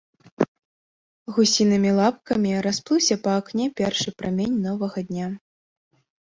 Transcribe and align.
Гусінымі 1.35 1.91
лапкамі 1.99 2.55
расплыўся 2.67 3.15
па 3.27 3.35
акне 3.43 3.69
першы 3.81 4.09
прамень 4.23 4.57
новага 4.65 4.99
дня. 5.13 5.27